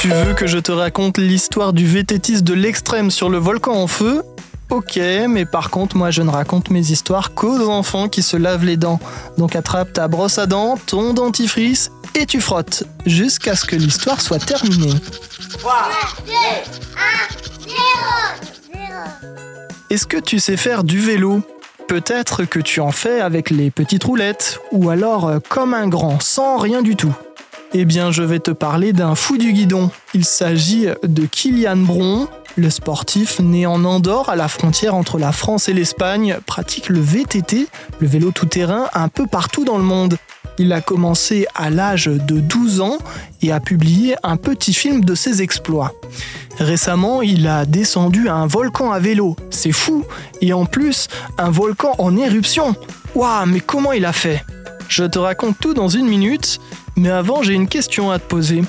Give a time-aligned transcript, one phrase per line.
[0.00, 3.86] Tu veux que je te raconte l'histoire du vététiste de l'extrême sur le volcan en
[3.86, 4.24] feu?
[4.68, 4.98] Ok,
[5.28, 8.76] mais par contre, moi je ne raconte mes histoires qu'aux enfants qui se lavent les
[8.76, 8.98] dents.
[9.38, 14.20] Donc attrape ta brosse à dents, ton dentifrice et tu frottes jusqu'à ce que l'histoire
[14.20, 14.94] soit terminée.
[15.58, 15.74] 3,
[16.26, 16.36] 2, 1,
[17.68, 17.78] 0,
[18.74, 18.82] 0.
[19.90, 21.42] Est-ce que tu sais faire du vélo?
[21.88, 26.20] Peut-être que tu en fais avec les petites roulettes, ou alors euh, comme un grand,
[26.20, 27.14] sans rien du tout.
[27.74, 29.90] Eh bien, je vais te parler d'un fou du guidon.
[30.12, 35.32] Il s'agit de Kylian Bron, le sportif né en Andorre à la frontière entre la
[35.32, 37.66] France et l'Espagne, pratique le VTT,
[37.98, 40.18] le vélo tout-terrain, un peu partout dans le monde.
[40.58, 42.98] Il a commencé à l'âge de 12 ans
[43.40, 45.94] et a publié un petit film de ses exploits.
[46.58, 49.36] Récemment, il a descendu un volcan à vélo.
[49.50, 50.04] C'est fou
[50.40, 52.74] Et en plus, un volcan en éruption
[53.14, 54.44] Waouh, mais comment il a fait?
[54.88, 56.60] Je te raconte tout dans une minute,
[56.96, 58.62] mais avant j'ai une question à te poser.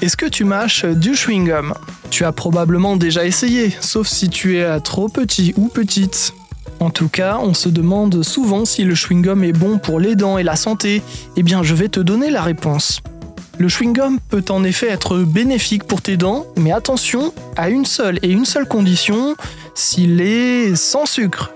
[0.00, 1.74] Est-ce que tu mâches du chewing-gum?
[2.10, 6.34] Tu as probablement déjà essayé, sauf si tu es trop petit ou petite.
[6.80, 10.38] En tout cas, on se demande souvent si le chewing-gum est bon pour les dents
[10.38, 11.02] et la santé.
[11.36, 13.00] Eh bien, je vais te donner la réponse.
[13.58, 18.18] Le chewing-gum peut en effet être bénéfique pour tes dents, mais attention à une seule
[18.22, 19.36] et une seule condition,
[19.74, 21.52] s'il est sans sucre.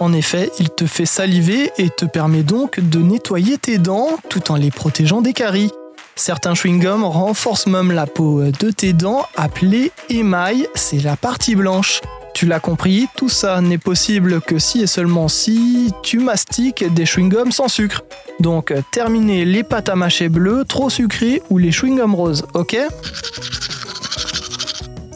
[0.00, 4.50] En effet, il te fait saliver et te permet donc de nettoyer tes dents tout
[4.50, 5.70] en les protégeant des caries.
[6.16, 12.00] Certains chewing-gums renforcent même la peau de tes dents, appelée émail, c'est la partie blanche.
[12.34, 17.04] Tu l'as compris, tout ça n'est possible que si et seulement si tu mastiques des
[17.04, 18.02] chewing-gums sans sucre.
[18.40, 22.76] Donc terminez les pâtes à mâcher bleues, trop sucrées ou les chewing-gums roses, ok?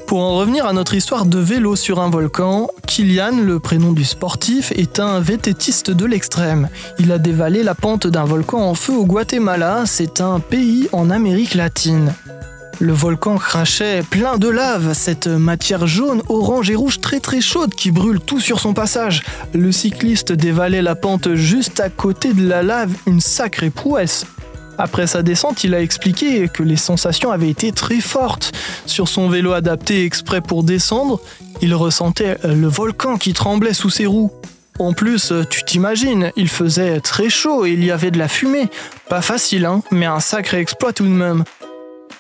[0.07, 4.05] Pour en revenir à notre histoire de vélo sur un volcan, Kylian, le prénom du
[4.05, 6.71] sportif, est un vététiste de l'extrême.
[6.99, 11.11] Il a dévalé la pente d'un volcan en feu au Guatemala, c'est un pays en
[11.11, 12.15] Amérique latine.
[12.81, 17.75] Le volcan crachait plein de lave, cette matière jaune, orange et rouge très très chaude
[17.75, 19.25] qui brûle tout sur son passage.
[19.53, 24.27] Le cycliste dévalait la pente juste à côté de la lave, une sacrée prouesse.
[24.79, 28.53] Après sa descente, il a expliqué que les sensations avaient été très fortes.
[28.87, 31.21] Sur son vélo adapté exprès pour descendre,
[31.61, 34.31] il ressentait le volcan qui tremblait sous ses roues.
[34.79, 38.69] En plus, tu t'imagines, il faisait très chaud et il y avait de la fumée.
[39.09, 41.43] Pas facile, hein, mais un sacré exploit tout de même.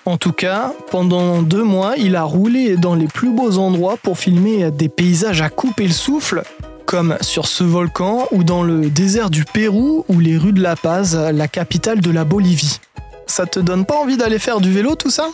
[0.04, 4.19] En tout cas, pendant deux mois, il a roulé dans les plus beaux endroits pour
[4.19, 6.42] filmer des paysages à couper le souffle,
[6.86, 10.76] comme sur ce volcan ou dans le désert du Pérou ou les rues de La
[10.76, 12.81] Paz, la capitale de la Bolivie.
[13.26, 15.28] Ça te donne pas envie d'aller faire du vélo tout ça?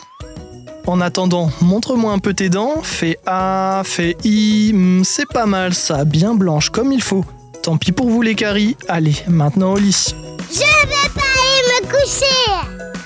[0.87, 5.73] En attendant, montre-moi un peu tes dents, fais A, fais I, hmm, c'est pas mal
[5.73, 7.25] ça, bien blanche comme il faut.
[7.63, 10.13] Tant pis pour vous les caries, allez, maintenant au lit.
[10.51, 12.34] Je pas aller me coucher